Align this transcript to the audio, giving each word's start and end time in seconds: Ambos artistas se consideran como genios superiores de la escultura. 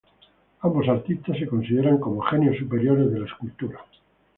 Ambos 0.61 0.89
artistas 0.89 1.37
se 1.37 1.45
consideran 1.45 1.99
como 1.99 2.21
genios 2.23 2.57
superiores 2.57 3.11
de 3.11 3.19
la 3.19 3.27
escultura. 3.27 3.77